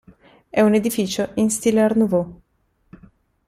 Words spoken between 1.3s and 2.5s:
in stile art nouveau.